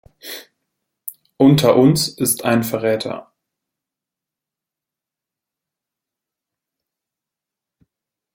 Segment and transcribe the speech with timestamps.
[1.37, 3.31] Unter uns ist ein Verräter.